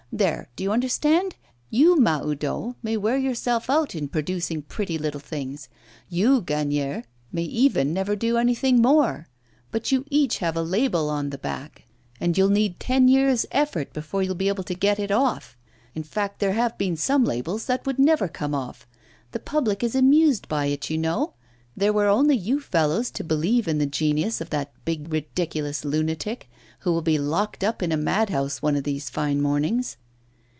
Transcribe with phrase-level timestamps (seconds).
[0.13, 0.49] There!
[0.57, 1.37] do you understand?
[1.69, 5.69] You, Mahoudeau, may wear yourself out in producing pretty little things;
[6.09, 9.29] you, Gagnière, may even never do anything more;
[9.71, 11.85] but you each have a label on the back,
[12.19, 15.57] and you'll need ten years' efforts before you'll be able to get it off.
[15.95, 18.85] In fact, there have been some labels that would never come off!
[19.31, 21.35] The public is amused by it, you know;
[21.77, 26.49] there were only you fellows to believe in the genius of that big ridiculous lunatic,
[26.79, 29.95] who will be locked up in a madhouse one of these fine mornings!